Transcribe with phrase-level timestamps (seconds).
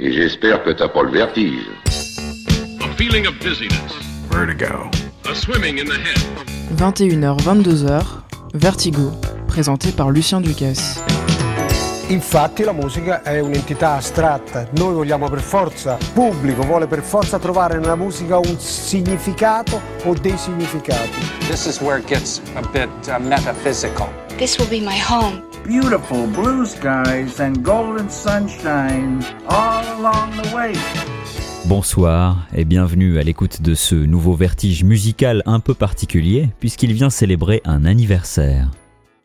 [0.00, 1.66] Et j'espère que t'as pas le vertige.
[2.80, 3.92] A feeling of dizziness.
[4.30, 4.88] Vertigo.
[5.28, 6.16] A swimming in the head.
[6.76, 8.04] 21h, 22h,
[8.54, 9.10] Vertigo,
[9.48, 11.02] présenté par Lucien Ducasse.
[12.10, 17.40] Infatti la musica è un'entità astratta, noi vogliamo per forza, il pubblico vuole per forza
[17.40, 21.18] trovare nella musica un significato o dei significati.
[21.48, 24.08] This is where it gets a bit uh, metaphysical.
[24.36, 25.47] This will be my home.
[25.68, 30.72] Beautiful blue skies and golden sunshine all along the way.
[31.66, 37.10] Bonsoir et bienvenue à l'écoute de ce nouveau vertige musical un peu particulier puisqu'il vient
[37.10, 38.70] célébrer un anniversaire.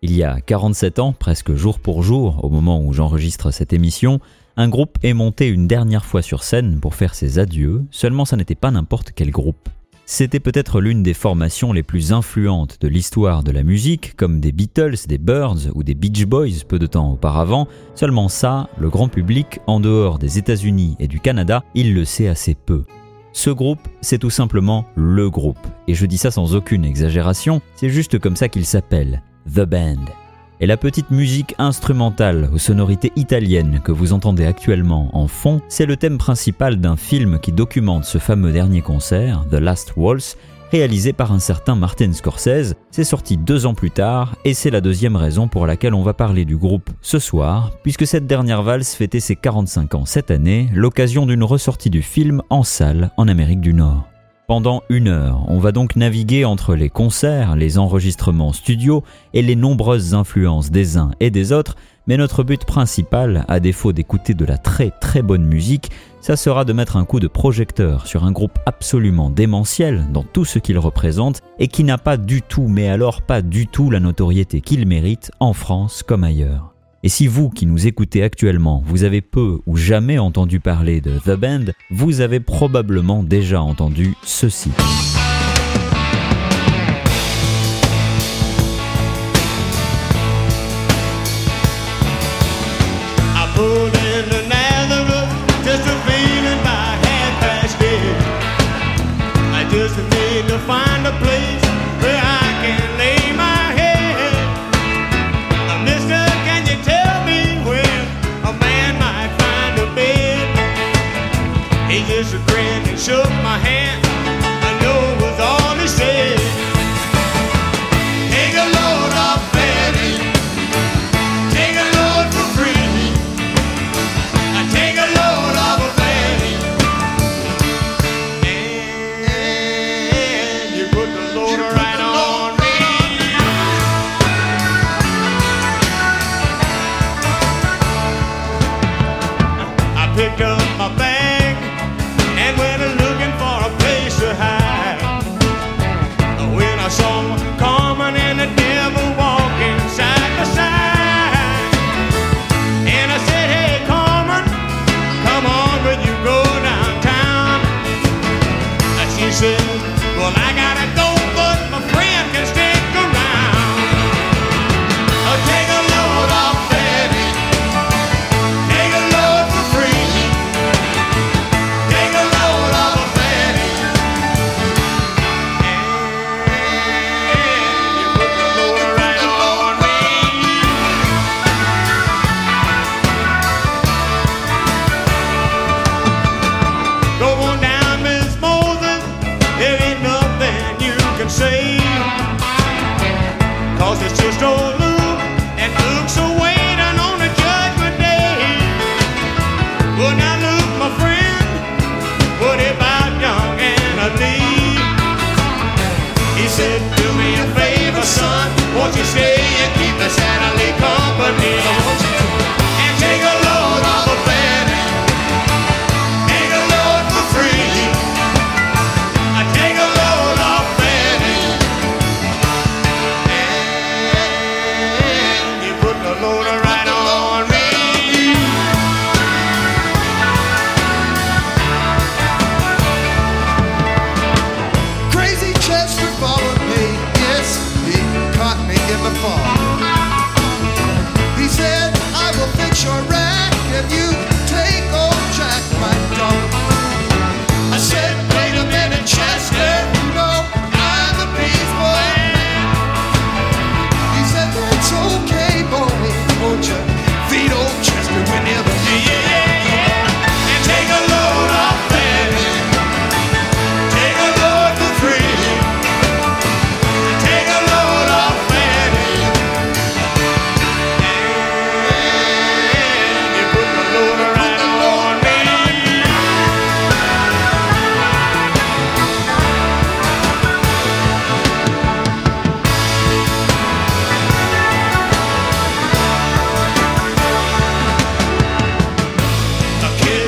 [0.02, 4.20] Il y a 47 ans, presque jour pour jour, au moment où j'enregistre cette émission,
[4.58, 8.36] un groupe est monté une dernière fois sur scène pour faire ses adieux, seulement ça
[8.36, 9.70] n'était pas n'importe quel groupe.
[10.06, 14.52] C'était peut-être l'une des formations les plus influentes de l'histoire de la musique, comme des
[14.52, 19.08] Beatles, des Birds ou des Beach Boys peu de temps auparavant, seulement ça, le grand
[19.08, 22.84] public, en dehors des États-Unis et du Canada, il le sait assez peu.
[23.32, 27.90] Ce groupe, c'est tout simplement le groupe, et je dis ça sans aucune exagération, c'est
[27.90, 29.24] juste comme ça qu'il s'appelle.
[29.48, 30.23] The Band.
[30.64, 35.86] Et la petite musique instrumentale aux sonorités italiennes que vous entendez actuellement en fond, c'est
[35.86, 40.38] le thème principal d'un film qui documente ce fameux dernier concert, The Last Waltz,
[40.72, 42.76] réalisé par un certain Martin Scorsese.
[42.92, 46.14] C'est sorti deux ans plus tard et c'est la deuxième raison pour laquelle on va
[46.14, 50.70] parler du groupe ce soir, puisque cette dernière valse fêtait ses 45 ans cette année,
[50.74, 54.13] l'occasion d'une ressortie du film en salle en Amérique du Nord.
[54.46, 59.02] Pendant une heure, on va donc naviguer entre les concerts, les enregistrements studio
[59.34, 61.78] et les nombreuses influences des uns et des autres,
[62.08, 66.66] mais notre but principal, à défaut d'écouter de la très très bonne musique, ça sera
[66.66, 70.78] de mettre un coup de projecteur sur un groupe absolument démentiel dans tout ce qu'il
[70.78, 74.86] représente et qui n'a pas du tout, mais alors pas du tout la notoriété qu'il
[74.86, 76.73] mérite en France comme ailleurs.
[77.06, 81.20] Et si vous qui nous écoutez actuellement, vous avez peu ou jamais entendu parler de
[81.20, 84.72] The Band, vous avez probablement déjà entendu ceci.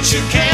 [0.07, 0.44] It's your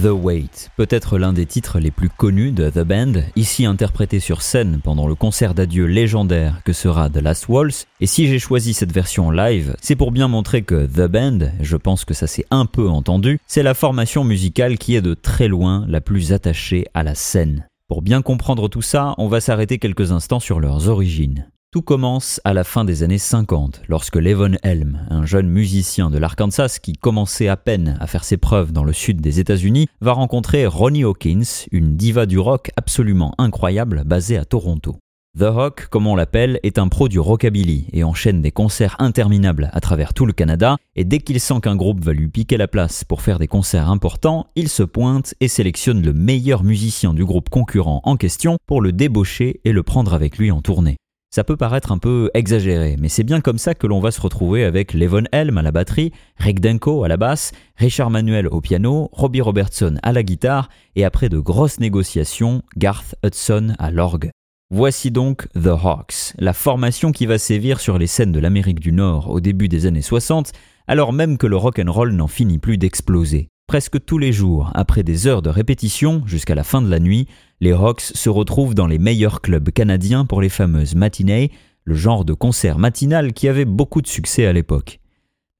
[0.00, 4.40] The Wait, peut-être l'un des titres les plus connus de The Band, ici interprété sur
[4.40, 7.86] scène pendant le concert d'adieu légendaire que sera The Last Waltz.
[8.00, 11.76] Et si j'ai choisi cette version live, c'est pour bien montrer que The Band, je
[11.76, 15.48] pense que ça s'est un peu entendu, c'est la formation musicale qui est de très
[15.48, 17.66] loin la plus attachée à la scène.
[17.86, 21.50] Pour bien comprendre tout ça, on va s'arrêter quelques instants sur leurs origines.
[21.72, 26.18] Tout commence à la fin des années 50, lorsque Levon Helm, un jeune musicien de
[26.18, 30.10] l'Arkansas qui commençait à peine à faire ses preuves dans le sud des États-Unis, va
[30.10, 34.96] rencontrer Ronnie Hawkins, une diva du rock absolument incroyable basée à Toronto.
[35.38, 39.70] The Hawk, comme on l'appelle, est un pro du rockabilly et enchaîne des concerts interminables
[39.72, 42.66] à travers tout le Canada, et dès qu'il sent qu'un groupe va lui piquer la
[42.66, 47.24] place pour faire des concerts importants, il se pointe et sélectionne le meilleur musicien du
[47.24, 50.96] groupe concurrent en question pour le débaucher et le prendre avec lui en tournée.
[51.32, 54.20] Ça peut paraître un peu exagéré, mais c'est bien comme ça que l'on va se
[54.20, 58.60] retrouver avec Levon Helm à la batterie, Rick Denko à la basse, Richard Manuel au
[58.60, 64.30] piano, Robbie Robertson à la guitare, et après de grosses négociations, Garth Hudson à l'orgue.
[64.72, 68.90] Voici donc The Hawks, la formation qui va sévir sur les scènes de l'Amérique du
[68.90, 70.50] Nord au début des années 60,
[70.88, 73.50] alors même que le rock'n'roll n'en finit plus d'exploser.
[73.70, 77.28] Presque tous les jours, après des heures de répétition jusqu'à la fin de la nuit,
[77.60, 81.52] les Hawks se retrouvent dans les meilleurs clubs canadiens pour les fameuses matinées,
[81.84, 84.98] le genre de concert matinal qui avait beaucoup de succès à l'époque.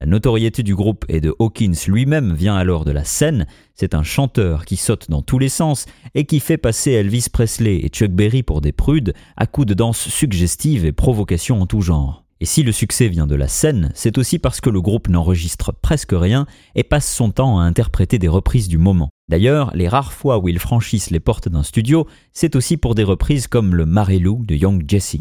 [0.01, 4.03] La notoriété du groupe et de Hawkins lui-même vient alors de la scène, c'est un
[4.03, 8.11] chanteur qui saute dans tous les sens et qui fait passer Elvis Presley et Chuck
[8.11, 12.20] Berry pour des prudes à coups de danse suggestive et provocation en tout genre.
[12.41, 15.71] Et si le succès vient de la scène, c'est aussi parce que le groupe n'enregistre
[15.79, 19.11] presque rien et passe son temps à interpréter des reprises du moment.
[19.29, 23.03] D'ailleurs, les rares fois où ils franchissent les portes d'un studio, c'est aussi pour des
[23.03, 25.17] reprises comme le Marelou de Young Jesse.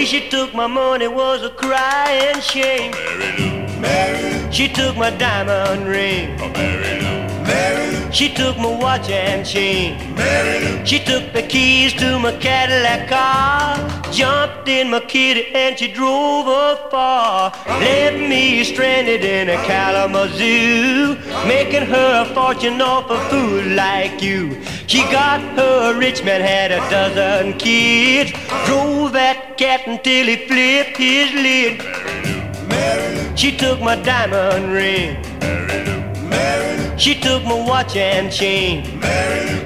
[0.00, 2.92] Way she took my money was a crying shame.
[2.92, 4.50] Mary Lou, Mary.
[4.50, 6.40] She took my diamond ring.
[6.40, 7.19] Oh, Mary Lou,
[7.50, 10.14] Mary She took my watch and chain.
[10.14, 10.84] Mary.
[10.84, 13.76] She took the keys to my Cadillac car.
[14.12, 17.52] Jumped in my kitty and she drove afar.
[17.84, 21.16] Left me stranded in a Kalamazoo.
[21.46, 24.42] Making her a fortune off a fool like you.
[24.86, 28.32] She got her a rich man, had a dozen kids.
[28.66, 31.74] Drove that cat until he flipped his lid.
[33.38, 35.16] She took my diamond ring.
[36.98, 38.84] She took my watch and chain.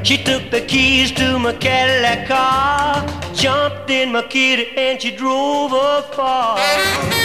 [0.04, 3.04] She took the keys to my Cadillac car.
[3.35, 7.24] Jumped in my kitty and she drove afar.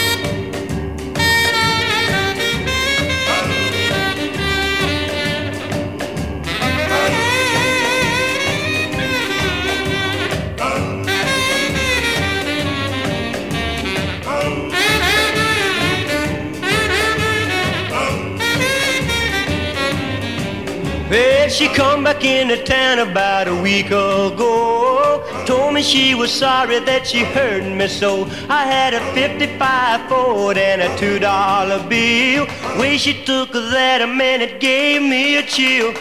[21.50, 25.24] Well, she come back into town about a week ago.
[25.48, 28.25] Told me she was sorry that she hurt me so.
[28.48, 32.46] I had a 55 Ford and a two dollar bill.
[32.79, 35.91] Way she took that, man, it gave me a chill.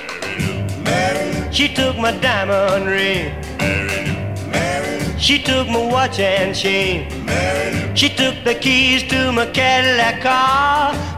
[1.50, 3.32] She took my diamond ring.
[5.18, 7.08] She took my watch and chain.
[7.96, 11.17] She took the keys to my Cadillac car.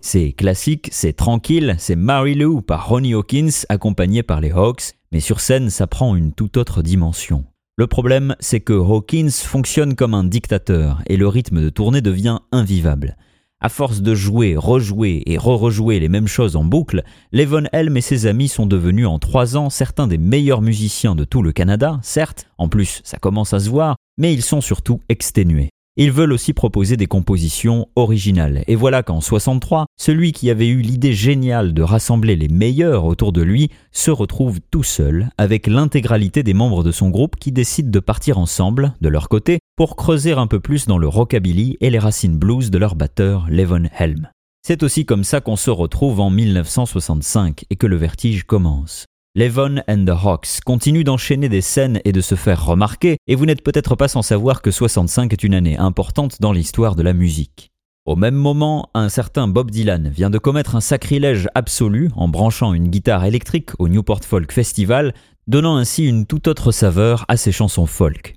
[0.00, 5.20] C'est classique, c'est tranquille, c'est Mary Lou par Ronnie Hawkins accompagné par les Hawks, mais
[5.20, 7.44] sur scène ça prend une toute autre dimension.
[7.76, 12.38] Le problème, c'est que Hawkins fonctionne comme un dictateur et le rythme de tournée devient
[12.52, 13.16] invivable.
[13.58, 18.02] À force de jouer, rejouer et re-rejouer les mêmes choses en boucle, Levon Helm et
[18.02, 21.98] ses amis sont devenus en trois ans certains des meilleurs musiciens de tout le Canada,
[22.02, 25.70] certes, en plus ça commence à se voir, mais ils sont surtout exténués.
[25.96, 28.62] Ils veulent aussi proposer des compositions originales.
[28.66, 33.32] Et voilà qu'en 63, celui qui avait eu l'idée géniale de rassembler les meilleurs autour
[33.32, 37.90] de lui se retrouve tout seul avec l'intégralité des membres de son groupe qui décident
[37.90, 41.90] de partir ensemble, de leur côté, pour creuser un peu plus dans le rockabilly et
[41.90, 44.30] les racines blues de leur batteur Levon Helm.
[44.66, 49.04] C'est aussi comme ça qu'on se retrouve en 1965 et que le vertige commence.
[49.34, 53.44] Levon and the Hawks continue d'enchaîner des scènes et de se faire remarquer, et vous
[53.44, 57.12] n'êtes peut-être pas sans savoir que 65 est une année importante dans l'histoire de la
[57.12, 57.68] musique.
[58.06, 62.72] Au même moment, un certain Bob Dylan vient de commettre un sacrilège absolu en branchant
[62.72, 65.12] une guitare électrique au Newport Folk Festival,
[65.46, 68.35] donnant ainsi une toute autre saveur à ses chansons folk.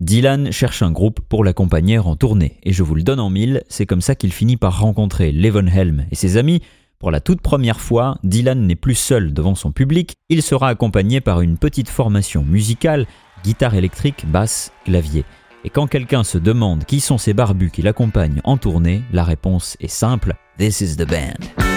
[0.00, 3.64] Dylan cherche un groupe pour l'accompagner en tournée, et je vous le donne en mille,
[3.68, 6.62] c'est comme ça qu'il finit par rencontrer Levon Helm et ses amis,
[7.00, 11.20] pour la toute première fois, Dylan n'est plus seul devant son public, il sera accompagné
[11.20, 13.06] par une petite formation musicale,
[13.42, 15.24] guitare électrique, basse, clavier.
[15.64, 19.76] Et quand quelqu'un se demande qui sont ces barbus qui l'accompagnent en tournée, la réponse
[19.80, 21.67] est simple, This is the band.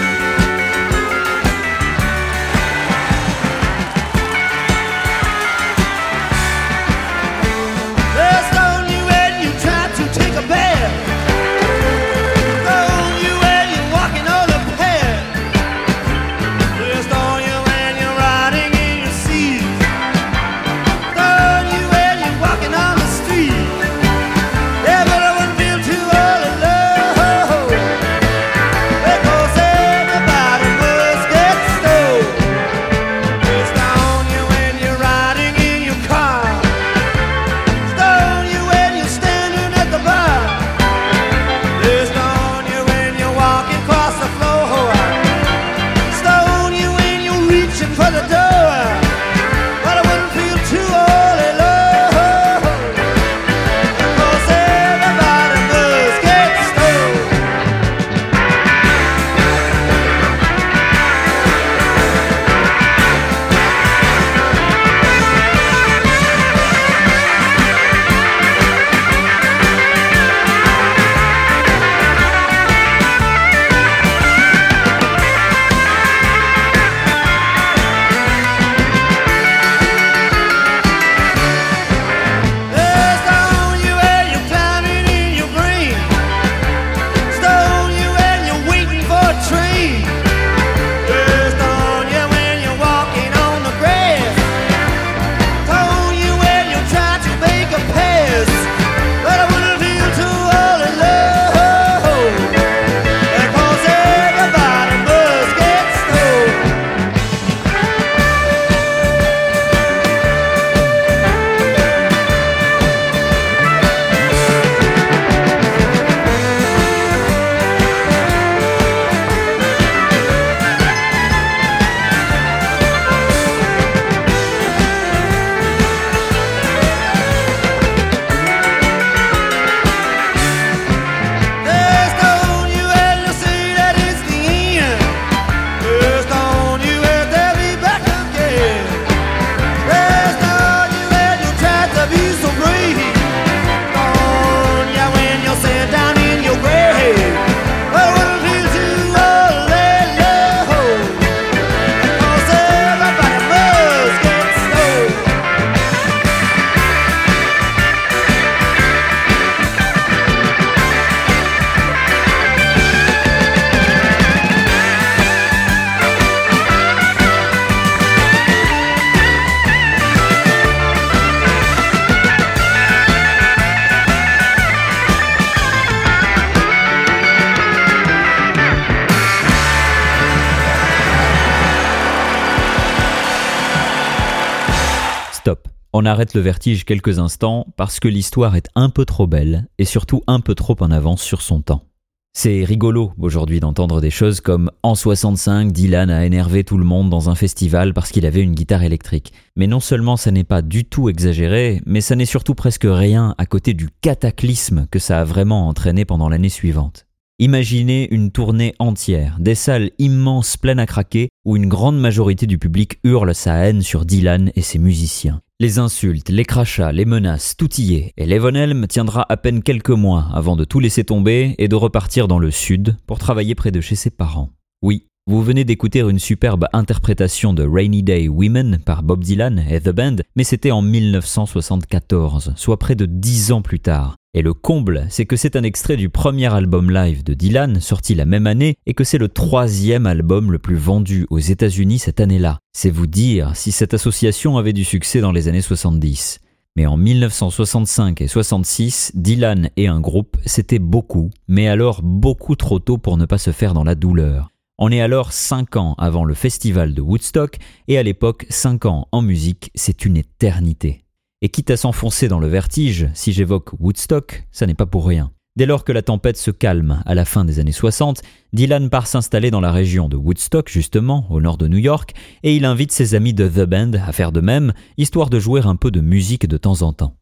[185.94, 189.84] On arrête le vertige quelques instants parce que l'histoire est un peu trop belle et
[189.84, 191.84] surtout un peu trop en avance sur son temps.
[192.32, 197.10] C'est rigolo aujourd'hui d'entendre des choses comme en 65, Dylan a énervé tout le monde
[197.10, 199.34] dans un festival parce qu'il avait une guitare électrique.
[199.58, 203.36] Mais non seulement ça n'est pas du tout exagéré, mais ça n'est surtout presque rien
[203.38, 207.06] à côté du cataclysme que ça a vraiment entraîné pendant l'année suivante.
[207.38, 212.58] Imaginez une tournée entière, des salles immenses pleines à craquer, où une grande majorité du
[212.60, 215.42] public hurle sa haine sur Dylan et ses musiciens.
[215.62, 219.92] Les insultes, les crachats, les menaces, tout y est, et Levon tiendra à peine quelques
[219.92, 223.70] mois avant de tout laisser tomber et de repartir dans le sud pour travailler près
[223.70, 224.50] de chez ses parents.
[224.82, 229.80] Oui, vous venez d'écouter une superbe interprétation de Rainy Day Women par Bob Dylan et
[229.80, 234.16] The Band, mais c'était en 1974, soit près de dix ans plus tard.
[234.34, 238.16] Et le comble, c'est que c'est un extrait du premier album live de Dylan, sorti
[238.16, 242.22] la même année, et que c'est le troisième album le plus vendu aux États-Unis cette
[242.22, 242.60] année-là.
[242.72, 246.40] C'est vous dire si cette association avait du succès dans les années 70.
[246.78, 252.80] Mais en 1965 et 66, Dylan et un groupe, c'était beaucoup, mais alors beaucoup trop
[252.80, 254.48] tôt pour ne pas se faire dans la douleur.
[254.78, 257.58] On est alors 5 ans avant le festival de Woodstock,
[257.90, 261.01] et à l'époque, 5 ans en musique, c'est une éternité.
[261.44, 265.32] Et quitte à s'enfoncer dans le vertige, si j'évoque Woodstock, ça n'est pas pour rien.
[265.56, 268.22] Dès lors que la tempête se calme à la fin des années 60,
[268.54, 272.56] Dylan part s'installer dans la région de Woodstock, justement, au nord de New York, et
[272.56, 275.76] il invite ses amis de The Band à faire de même, histoire de jouer un
[275.76, 277.16] peu de musique de temps en temps.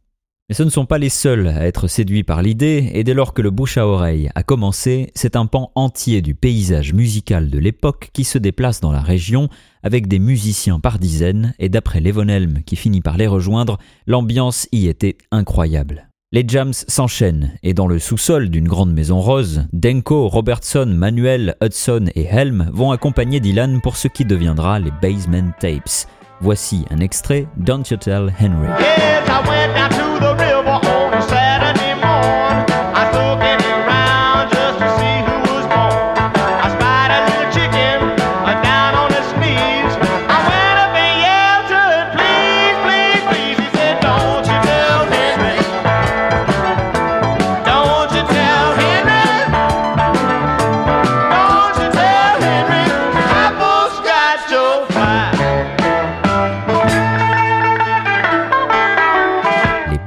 [0.50, 3.36] Mais ce ne sont pas les seuls à être séduits par l'idée, et dès lors
[3.36, 7.60] que le bouche à oreille a commencé, c'est un pan entier du paysage musical de
[7.60, 9.50] l'époque qui se déplace dans la région,
[9.84, 12.26] avec des musiciens par dizaines, et d'après Levon
[12.66, 13.78] qui finit par les rejoindre,
[14.08, 16.10] l'ambiance y était incroyable.
[16.32, 22.06] Les jams s'enchaînent, et dans le sous-sol d'une grande maison rose, Denko, Robertson, Manuel, Hudson
[22.16, 26.08] et Helm vont accompagner Dylan pour ce qui deviendra les Basement Tapes.
[26.42, 28.70] Voici un extrait Don't You Tell Henry.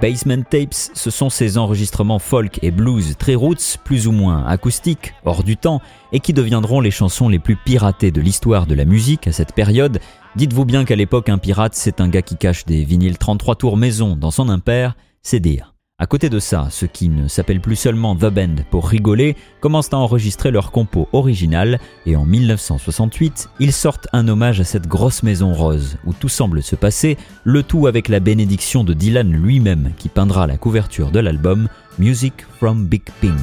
[0.02, 5.14] Basement Tapes, ce sont ces enregistrements folk et blues très roots, plus ou moins acoustiques,
[5.24, 8.84] hors du temps, et qui deviendront les chansons les plus piratées de l'histoire de la
[8.84, 10.00] musique à cette période.
[10.34, 13.76] Dites-vous bien qu'à l'époque, un pirate, c'est un gars qui cache des vinyles 33 tours
[13.76, 15.71] maison dans son impair, c'est dire.
[16.02, 19.92] À côté de ça, ceux qui ne s'appellent plus seulement The Band pour rigoler commencent
[19.92, 25.22] à enregistrer leur compo original et en 1968, ils sortent un hommage à cette grosse
[25.22, 29.92] maison rose où tout semble se passer, le tout avec la bénédiction de Dylan lui-même
[29.96, 31.68] qui peindra la couverture de l'album
[32.00, 33.38] Music from Big Pink.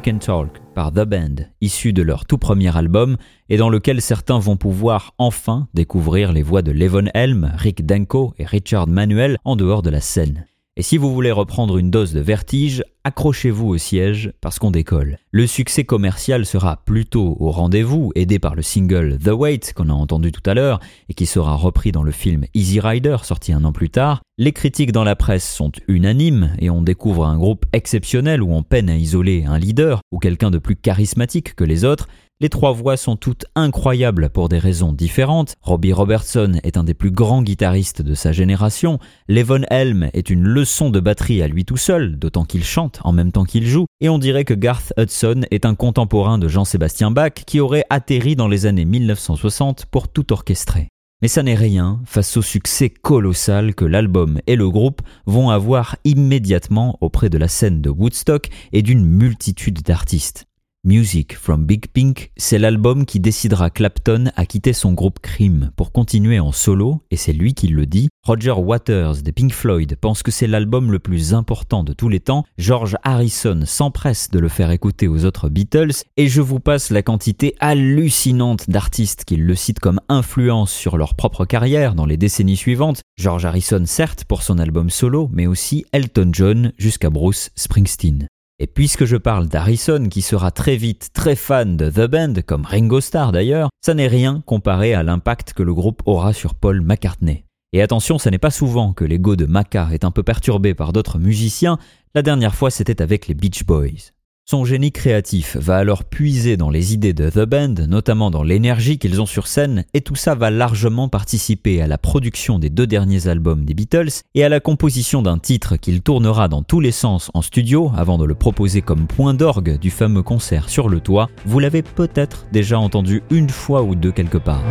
[0.00, 3.16] Talk par The Band, issu de leur tout premier album
[3.50, 8.32] et dans lequel certains vont pouvoir enfin découvrir les voix de Levon Helm, Rick Danko
[8.38, 10.46] et Richard Manuel en dehors de la scène.
[10.80, 15.18] Et si vous voulez reprendre une dose de vertige, accrochez-vous au siège parce qu'on décolle.
[15.30, 19.92] Le succès commercial sera plutôt au rendez-vous, aidé par le single The Wait qu'on a
[19.92, 23.62] entendu tout à l'heure et qui sera repris dans le film Easy Rider sorti un
[23.64, 24.22] an plus tard.
[24.38, 28.62] Les critiques dans la presse sont unanimes et on découvre un groupe exceptionnel où on
[28.62, 32.08] peine à isoler un leader ou quelqu'un de plus charismatique que les autres,
[32.40, 35.56] les trois voix sont toutes incroyables pour des raisons différentes.
[35.60, 38.98] Robbie Robertson est un des plus grands guitaristes de sa génération.
[39.28, 43.12] Levon Helm est une leçon de batterie à lui tout seul, d'autant qu'il chante en
[43.12, 43.84] même temps qu'il joue.
[44.00, 48.36] Et on dirait que Garth Hudson est un contemporain de Jean-Sébastien Bach qui aurait atterri
[48.36, 50.88] dans les années 1960 pour tout orchestrer.
[51.22, 55.96] Mais ça n'est rien face au succès colossal que l'album et le groupe vont avoir
[56.04, 60.46] immédiatement auprès de la scène de Woodstock et d'une multitude d'artistes.
[60.82, 65.92] Music from Big Pink, c'est l'album qui décidera Clapton à quitter son groupe Cream pour
[65.92, 68.08] continuer en solo, et c'est lui qui le dit.
[68.26, 72.20] Roger Waters des Pink Floyd pense que c'est l'album le plus important de tous les
[72.20, 76.88] temps, George Harrison s'empresse de le faire écouter aux autres Beatles, et je vous passe
[76.90, 82.16] la quantité hallucinante d'artistes qui le citent comme influence sur leur propre carrière dans les
[82.16, 83.02] décennies suivantes.
[83.18, 88.28] George Harrison certes pour son album solo, mais aussi Elton John jusqu'à Bruce Springsteen.
[88.62, 92.66] Et puisque je parle d'Harrison qui sera très vite très fan de The Band, comme
[92.66, 96.82] Ringo Starr d'ailleurs, ça n'est rien comparé à l'impact que le groupe aura sur Paul
[96.82, 97.46] McCartney.
[97.72, 100.92] Et attention, ce n'est pas souvent que l'ego de Maca est un peu perturbé par
[100.92, 101.78] d'autres musiciens,
[102.14, 104.12] la dernière fois c'était avec les Beach Boys.
[104.50, 108.98] Son génie créatif va alors puiser dans les idées de The Band, notamment dans l'énergie
[108.98, 112.88] qu'ils ont sur scène, et tout ça va largement participer à la production des deux
[112.88, 116.90] derniers albums des Beatles et à la composition d'un titre qu'il tournera dans tous les
[116.90, 120.98] sens en studio avant de le proposer comme point d'orgue du fameux concert sur le
[120.98, 121.30] toit.
[121.46, 124.64] Vous l'avez peut-être déjà entendu une fois ou deux quelque part.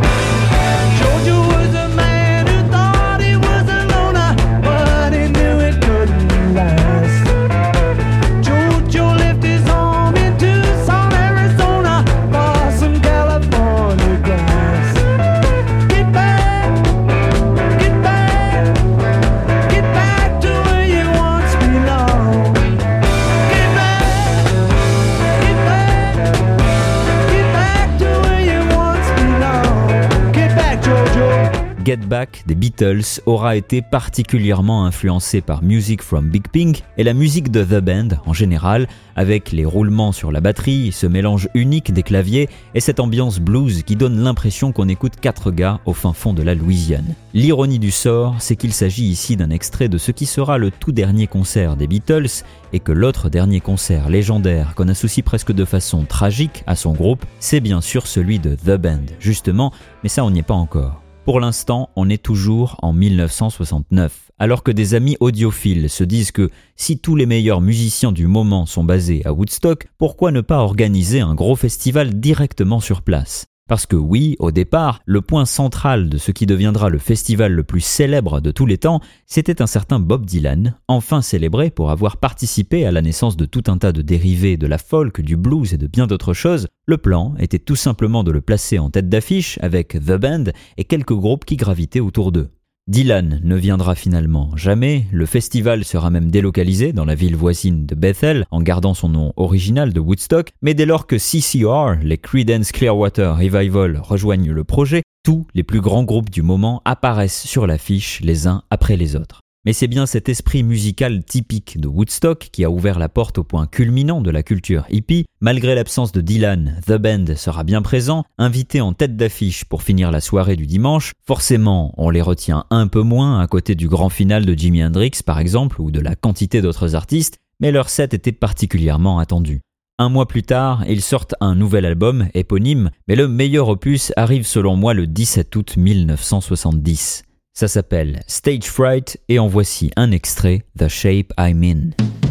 [31.89, 37.15] Get Back des Beatles aura été particulièrement influencé par Music from Big Pink et la
[37.15, 41.91] musique de The Band en général, avec les roulements sur la batterie, ce mélange unique
[41.91, 46.13] des claviers et cette ambiance blues qui donne l'impression qu'on écoute quatre gars au fin
[46.13, 47.15] fond de la Louisiane.
[47.33, 50.91] L'ironie du sort, c'est qu'il s'agit ici d'un extrait de ce qui sera le tout
[50.91, 56.05] dernier concert des Beatles et que l'autre dernier concert légendaire qu'on associe presque de façon
[56.05, 59.73] tragique à son groupe, c'est bien sûr celui de The Band, justement,
[60.03, 61.01] mais ça on n'y est pas encore.
[61.29, 66.49] Pour l'instant, on est toujours en 1969, alors que des amis audiophiles se disent que
[66.75, 71.19] si tous les meilleurs musiciens du moment sont basés à Woodstock, pourquoi ne pas organiser
[71.19, 73.48] un gros festival directement sur place?
[73.69, 77.63] Parce que oui, au départ, le point central de ce qui deviendra le festival le
[77.63, 82.17] plus célèbre de tous les temps, c'était un certain Bob Dylan, enfin célébré pour avoir
[82.17, 85.71] participé à la naissance de tout un tas de dérivés de la folk, du blues
[85.73, 86.67] et de bien d'autres choses.
[86.87, 90.45] Le plan était tout simplement de le placer en tête d'affiche avec The Band
[90.77, 92.49] et quelques groupes qui gravitaient autour d'eux.
[92.89, 97.93] Dylan ne viendra finalement jamais, le festival sera même délocalisé dans la ville voisine de
[97.93, 102.71] Bethel en gardant son nom original de Woodstock, mais dès lors que CCR, les Creedence
[102.71, 108.21] Clearwater Revival, rejoignent le projet, tous les plus grands groupes du moment apparaissent sur l'affiche
[108.21, 109.41] les uns après les autres.
[109.65, 113.43] Mais c'est bien cet esprit musical typique de Woodstock qui a ouvert la porte au
[113.43, 115.25] point culminant de la culture hippie.
[115.41, 120.11] Malgré l'absence de Dylan, The Band sera bien présent, invité en tête d'affiche pour finir
[120.11, 121.11] la soirée du dimanche.
[121.27, 125.11] Forcément, on les retient un peu moins à côté du grand final de Jimi Hendrix
[125.25, 129.59] par exemple ou de la quantité d'autres artistes, mais leur set était particulièrement attendu.
[129.97, 134.47] Un mois plus tard, ils sortent un nouvel album éponyme, mais le meilleur opus arrive
[134.47, 137.23] selon moi le 17 août 1970.
[137.53, 142.28] Ça s'appelle Stage Fright et en voici un extrait, The Shape I'm In.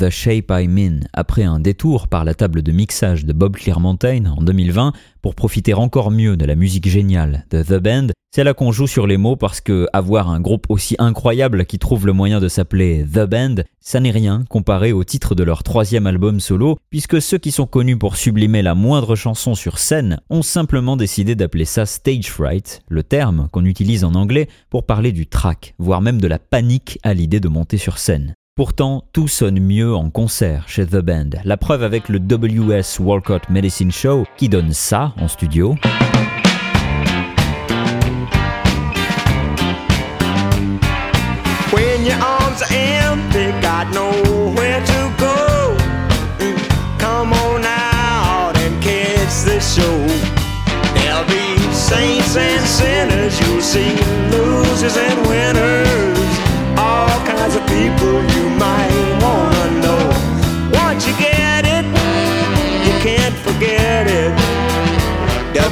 [0.00, 4.24] The Shape I'm In après un détour par la table de mixage de Bob Clearmountain
[4.34, 8.54] en 2020 pour profiter encore mieux de la musique géniale de The Band, c'est là
[8.54, 12.14] qu'on joue sur les mots parce que avoir un groupe aussi incroyable qui trouve le
[12.14, 16.40] moyen de s'appeler The Band, ça n'est rien comparé au titre de leur troisième album
[16.40, 20.96] solo, puisque ceux qui sont connus pour sublimer la moindre chanson sur scène ont simplement
[20.96, 25.74] décidé d'appeler ça stage fright, le terme qu'on utilise en anglais pour parler du track,
[25.78, 28.34] voire même de la panique à l'idée de monter sur scène.
[28.60, 31.30] Pourtant, tout sonne mieux en concert chez The Band.
[31.44, 35.76] La preuve avec le WS Walcott Medicine Show qui donne ça en studio.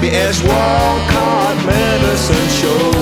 [0.08, 2.92] WS Walcott Medicine Show.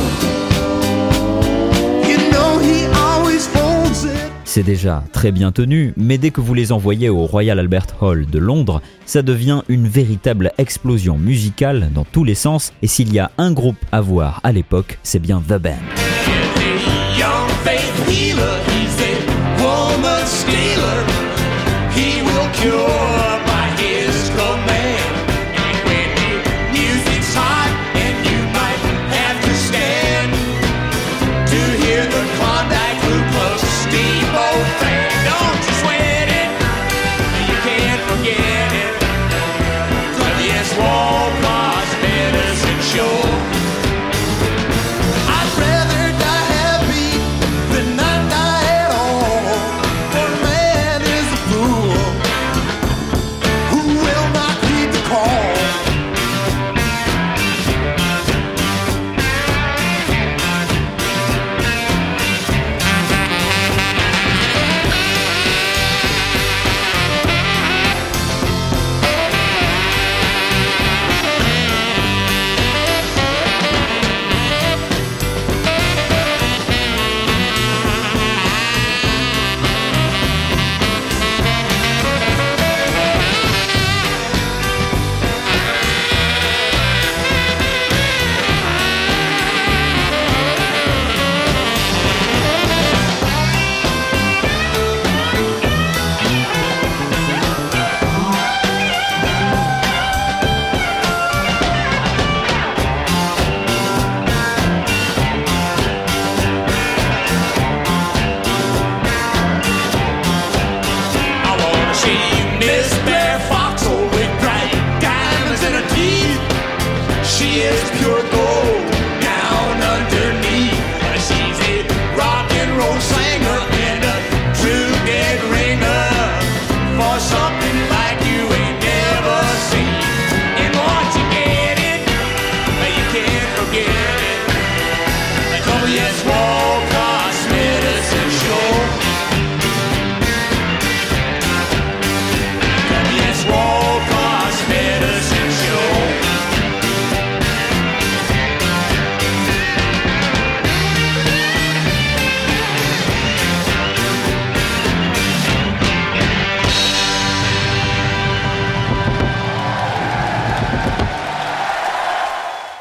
[2.09, 4.33] You know he always holds it.
[4.45, 8.27] C'est déjà très bien tenu, mais dès que vous les envoyez au Royal Albert Hall
[8.27, 13.21] de Londres, ça devient une véritable explosion musicale dans tous les sens, et s'il y
[13.21, 15.75] a un groupe à voir à l'époque, c'est bien The Band.
[17.17, 21.05] Young faith healer, he's a woman stealer.
[21.95, 23.16] He will cure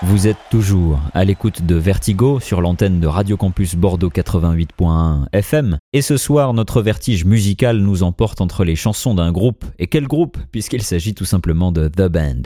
[0.07, 5.79] Vous êtes toujours à l'écoute de Vertigo sur l'antenne de Radio Campus Bordeaux 88.1 FM.
[5.93, 9.65] Et ce soir, notre vertige musical nous emporte entre les chansons d'un groupe.
[9.79, 10.37] Et quel groupe?
[10.51, 12.43] Puisqu'il s'agit tout simplement de The Band.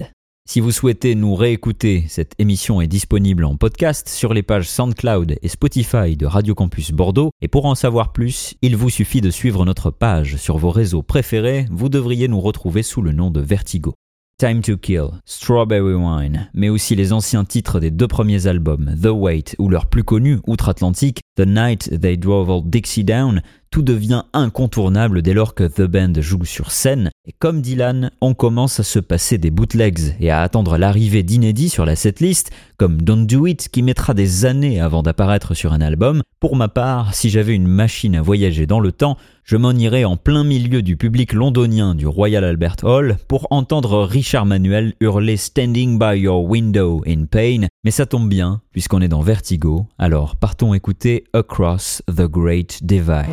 [0.50, 5.36] Si vous souhaitez nous réécouter, cette émission est disponible en podcast sur les pages SoundCloud
[5.42, 7.32] et Spotify de Radio Campus Bordeaux.
[7.42, 11.04] Et pour en savoir plus, il vous suffit de suivre notre page sur vos réseaux
[11.04, 11.66] préférés.
[11.72, 13.96] Vous devriez nous retrouver sous le nom de Vertigo.
[14.40, 19.10] Time to Kill, Strawberry Wine, mais aussi les anciens titres des deux premiers albums, The
[19.12, 24.24] Wait ou leur plus connu, outre-Atlantique, The Night They Drove All Dixie Down, tout devient
[24.32, 28.84] incontournable dès lors que The Band joue sur scène, et comme Dylan, on commence à
[28.84, 32.50] se passer des bootlegs et à attendre l'arrivée d'inédits sur la setlist,
[32.80, 36.24] comme Don't Do It qui mettra des années avant d'apparaître sur un album.
[36.40, 40.06] Pour ma part, si j'avais une machine à voyager dans le temps, je m'en irais
[40.06, 45.36] en plein milieu du public londonien du Royal Albert Hall pour entendre Richard Manuel hurler
[45.36, 50.38] Standing by your window in pain, mais ça tombe bien puisqu'on est dans Vertigo, alors
[50.38, 53.26] partons écouter Across the Great Divide.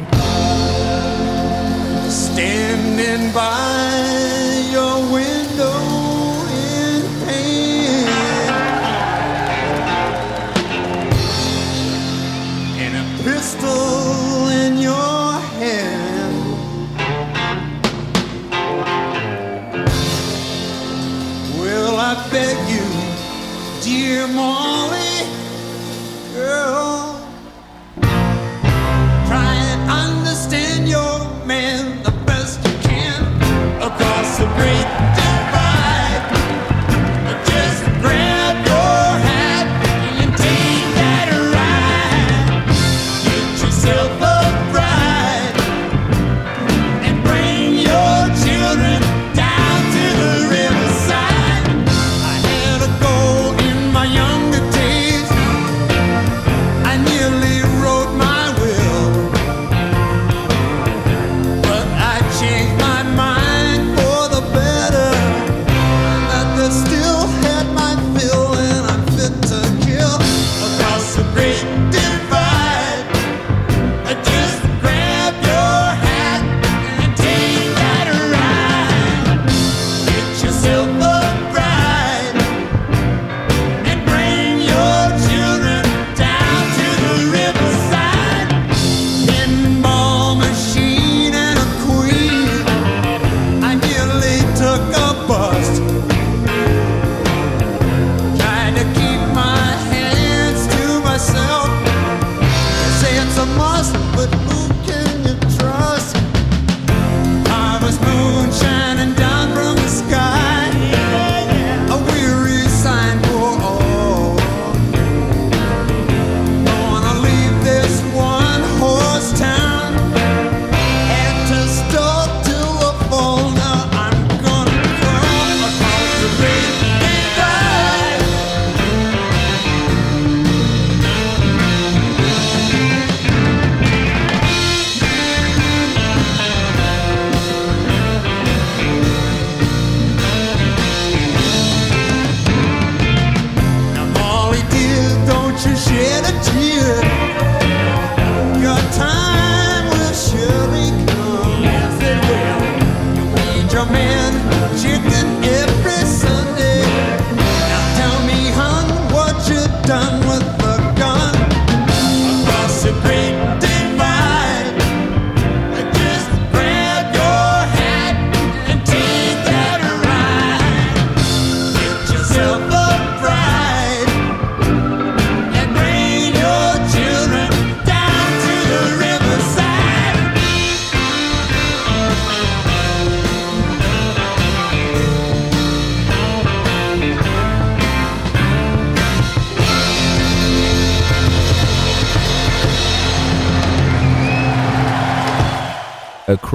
[22.09, 22.86] I beg you,
[23.82, 25.26] dear Molly,
[26.34, 27.20] girl,
[29.26, 33.24] try and understand your man the best you can
[33.82, 35.15] across the great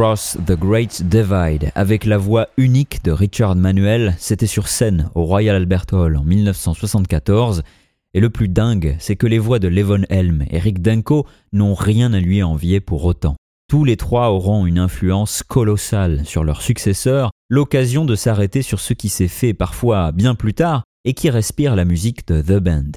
[0.02, 5.56] The Great Divide, avec la voix unique de Richard Manuel, c'était sur scène au Royal
[5.56, 7.62] Albert Hall en 1974.
[8.16, 11.76] Et le plus dingue, c'est que les voix de Levon Helm et Rick Denko n'ont
[11.76, 13.36] rien à lui envier pour autant.
[13.70, 18.96] Tous les trois auront une influence colossale sur leurs successeurs, l'occasion de s'arrêter sur ce
[18.96, 22.92] qui s'est fait parfois bien plus tard et qui respire la musique de The Band.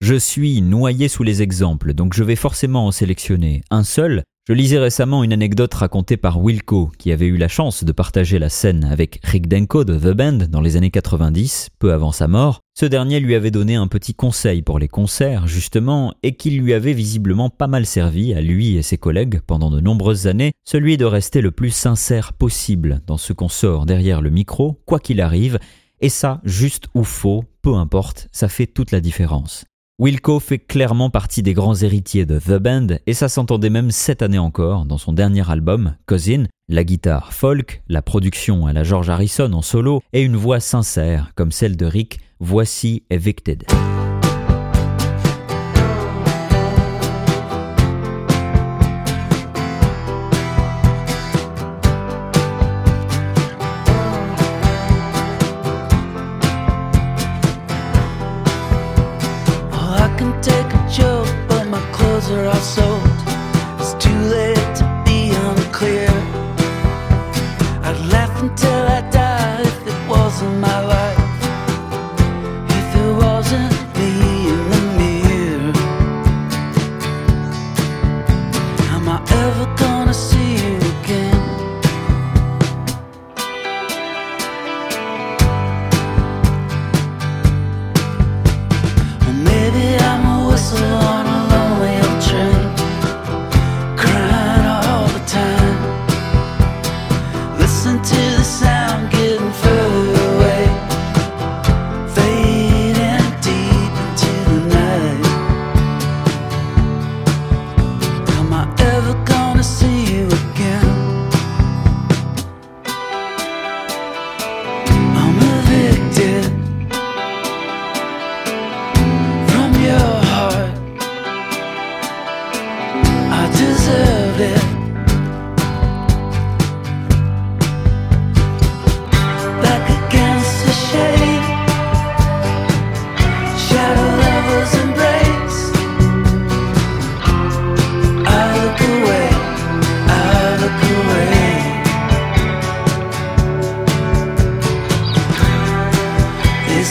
[0.00, 4.24] Je suis noyé sous les exemples, donc je vais forcément en sélectionner un seul.
[4.48, 8.38] Je lisais récemment une anecdote racontée par Wilco, qui avait eu la chance de partager
[8.38, 12.26] la scène avec Rick Denko de The Band dans les années 90, peu avant sa
[12.26, 12.60] mort.
[12.74, 16.72] Ce dernier lui avait donné un petit conseil pour les concerts, justement, et qui lui
[16.72, 20.96] avait visiblement pas mal servi à lui et ses collègues pendant de nombreuses années, celui
[20.96, 25.20] de rester le plus sincère possible dans ce qu'on sort derrière le micro, quoi qu'il
[25.20, 25.58] arrive,
[26.00, 29.66] et ça, juste ou faux, peu importe, ça fait toute la différence.
[30.00, 34.22] Wilco fait clairement partie des grands héritiers de The Band et ça s'entendait même cette
[34.22, 39.10] année encore dans son dernier album, Cousin, la guitare folk, la production à la George
[39.10, 43.64] Harrison en solo et une voix sincère comme celle de Rick, voici Evicted.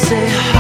[0.10, 0.59] Say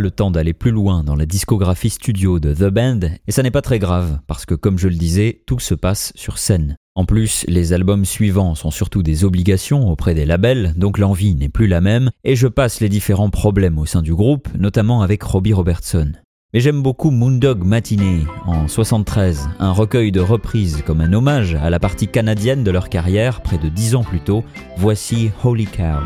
[0.00, 3.50] le temps d'aller plus loin dans la discographie studio de The Band, et ça n'est
[3.50, 6.76] pas très grave, parce que comme je le disais, tout se passe sur scène.
[6.94, 11.48] En plus, les albums suivants sont surtout des obligations auprès des labels, donc l'envie n'est
[11.48, 15.22] plus la même, et je passe les différents problèmes au sein du groupe, notamment avec
[15.22, 16.12] Robbie Robertson.
[16.54, 21.68] Mais j'aime beaucoup Moondog Matinee en 73, un recueil de reprises comme un hommage à
[21.68, 24.42] la partie canadienne de leur carrière près de dix ans plus tôt.
[24.78, 26.00] Voici Holy Cow.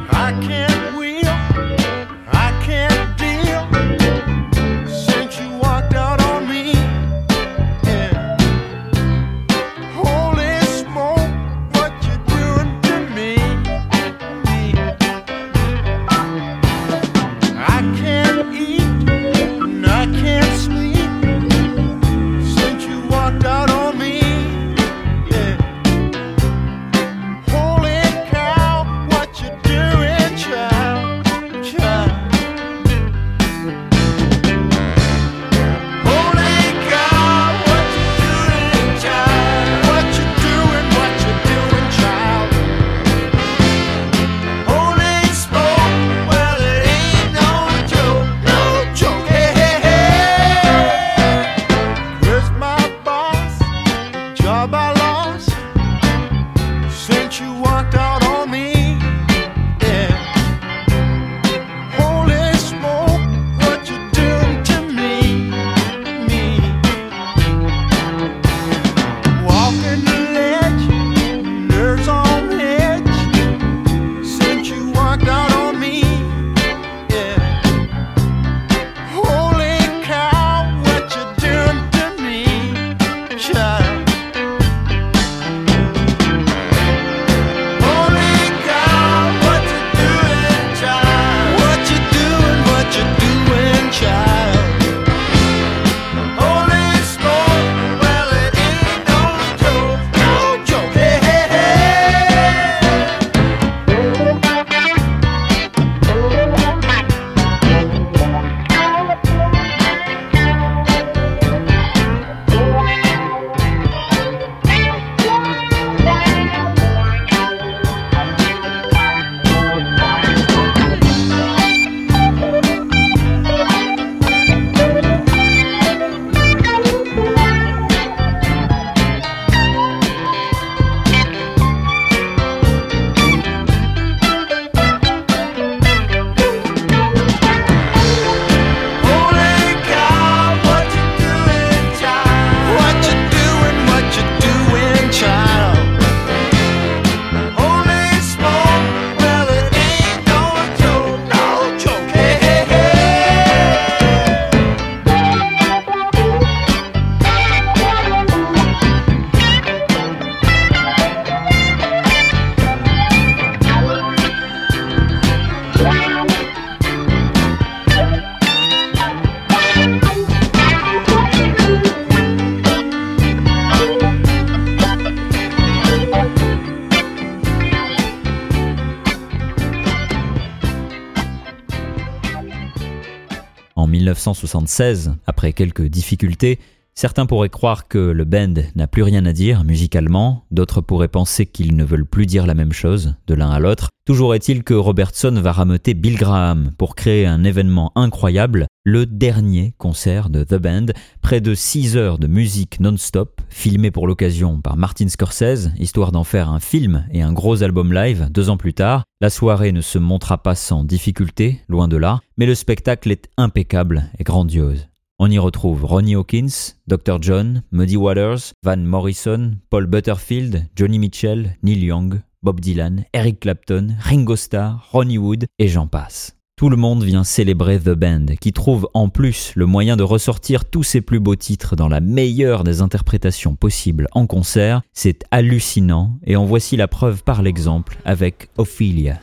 [184.23, 186.59] 1976, après quelques difficultés,
[186.95, 191.47] Certains pourraient croire que le band n'a plus rien à dire musicalement, d'autres pourraient penser
[191.47, 193.89] qu'ils ne veulent plus dire la même chose de l'un à l'autre.
[194.05, 199.75] Toujours est-il que Robertson va rameuter Bill Graham pour créer un événement incroyable, le dernier
[199.79, 200.87] concert de The Band,
[201.23, 206.25] près de 6 heures de musique non-stop, filmé pour l'occasion par Martin Scorsese, histoire d'en
[206.25, 209.05] faire un film et un gros album live deux ans plus tard.
[209.21, 213.29] La soirée ne se montrera pas sans difficulté, loin de là, mais le spectacle est
[213.37, 214.89] impeccable et grandiose.
[215.19, 217.19] On y retrouve Ronnie Hawkins, Dr.
[217.21, 223.95] John, Muddy Waters, Van Morrison, Paul Butterfield, Johnny Mitchell, Neil Young, Bob Dylan, Eric Clapton,
[224.01, 226.37] Ringo Starr, Ronnie Wood et j'en passe.
[226.57, 230.65] Tout le monde vient célébrer The Band, qui trouve en plus le moyen de ressortir
[230.65, 234.83] tous ses plus beaux titres dans la meilleure des interprétations possibles en concert.
[234.93, 239.19] C'est hallucinant et en voici la preuve par l'exemple avec Ophelia.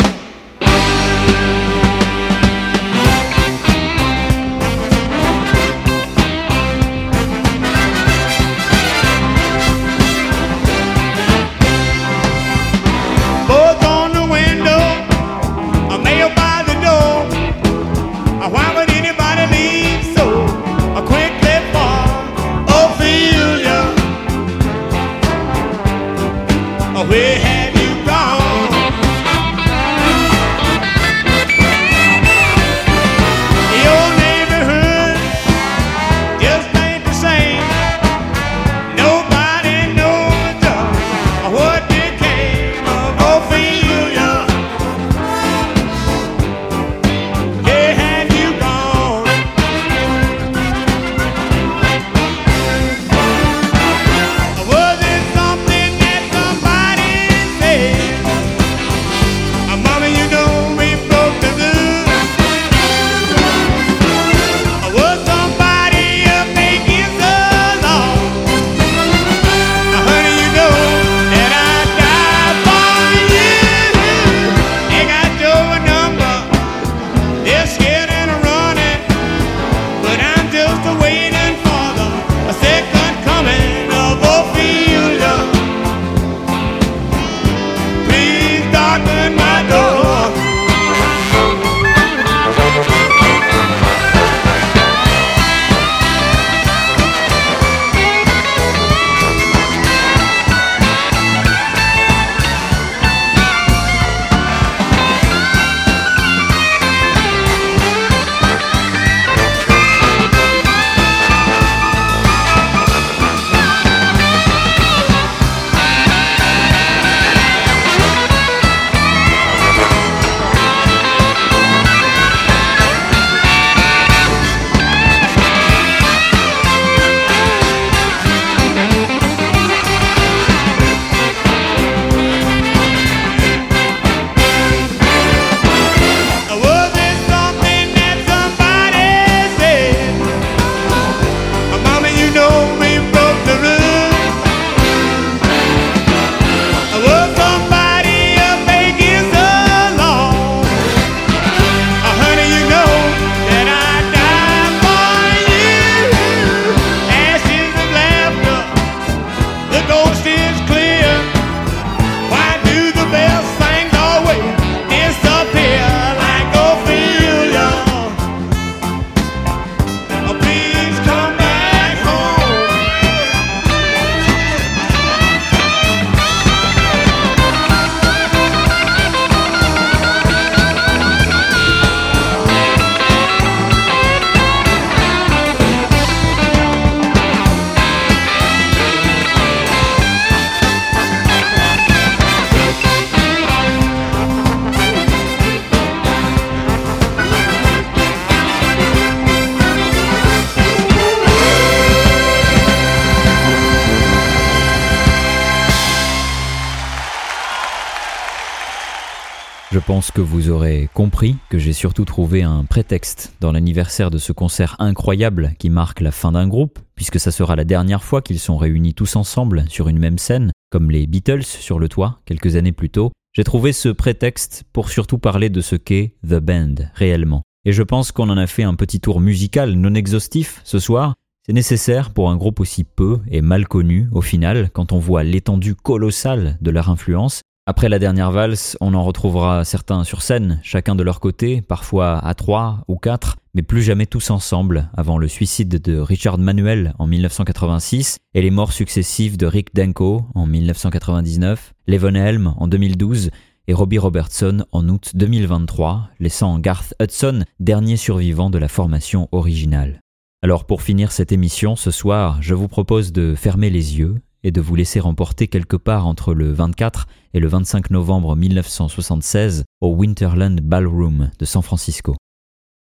[209.79, 214.17] Je pense que vous aurez compris que j'ai surtout trouvé un prétexte dans l'anniversaire de
[214.17, 218.21] ce concert incroyable qui marque la fin d'un groupe, puisque ça sera la dernière fois
[218.21, 222.19] qu'ils sont réunis tous ensemble sur une même scène, comme les Beatles sur le toit
[222.25, 223.13] quelques années plus tôt.
[223.31, 227.43] J'ai trouvé ce prétexte pour surtout parler de ce qu'est The Band réellement.
[227.63, 231.15] Et je pense qu'on en a fait un petit tour musical non exhaustif ce soir.
[231.45, 235.23] C'est nécessaire pour un groupe aussi peu et mal connu au final quand on voit
[235.23, 240.59] l'étendue colossale de leur influence Après la dernière valse, on en retrouvera certains sur scène,
[240.63, 245.19] chacun de leur côté, parfois à trois ou quatre, mais plus jamais tous ensemble, avant
[245.19, 250.47] le suicide de Richard Manuel en 1986 et les morts successives de Rick Denko en
[250.47, 253.29] 1999, Levon Helm en 2012
[253.67, 260.01] et Robbie Robertson en août 2023, laissant Garth Hudson dernier survivant de la formation originale.
[260.41, 264.51] Alors pour finir cette émission ce soir, je vous propose de fermer les yeux et
[264.51, 269.95] de vous laisser emporter quelque part entre le 24 et le 25 novembre 1976 au
[269.95, 272.15] Winterland Ballroom de San Francisco.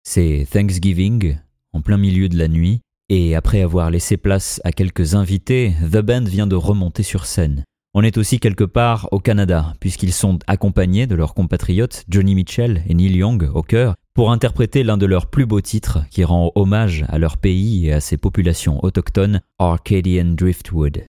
[0.07, 1.39] C'est Thanksgiving,
[1.73, 5.99] en plein milieu de la nuit, et après avoir laissé place à quelques invités, The
[5.99, 7.65] Band vient de remonter sur scène.
[7.97, 12.83] On est aussi quelque part au Canada, puisqu'ils sont accompagnés de leurs compatriotes Johnny Mitchell
[12.89, 16.51] et Neil Young au chœur pour interpréter l'un de leurs plus beaux titres qui rend
[16.57, 21.05] hommage à leur pays et à ses populations autochtones, Arcadian Driftwood.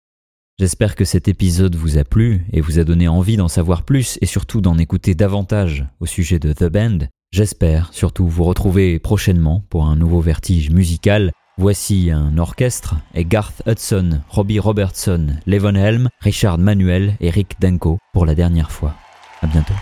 [0.57, 4.17] J'espère que cet épisode vous a plu et vous a donné envie d'en savoir plus
[4.21, 6.99] et surtout d'en écouter davantage au sujet de The Band.
[7.31, 11.33] J'espère surtout vous retrouver prochainement pour un nouveau vertige musical.
[11.57, 17.97] Voici un orchestre et Garth Hudson, Robbie Robertson, Levon Helm, Richard Manuel et Rick Denko
[18.13, 18.95] pour la dernière fois.
[19.41, 19.73] À bientôt.